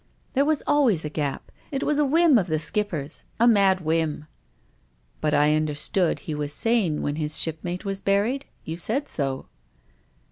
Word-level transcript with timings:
"There 0.33 0.45
was 0.45 0.63
always 0.65 1.05
a 1.05 1.11
gap. 1.11 1.51
It 1.71 1.83
was 1.83 1.99
a 1.99 2.05
whim 2.05 2.39
of 2.39 2.47
the 2.47 2.57
Skipper's— 2.57 3.23
a 3.39 3.47
mad 3.47 3.81
whim."" 3.81 4.25
But 5.21 5.35
I 5.35 5.53
understood 5.53 6.21
he 6.21 6.33
was 6.33 6.53
sane 6.53 7.03
when 7.03 7.17
his 7.17 7.37
ship 7.37 7.59
mate 7.61 7.85
was 7.85 8.01
buried? 8.01 8.47
You 8.65 8.77
said 8.77 9.07
so." 9.07 9.45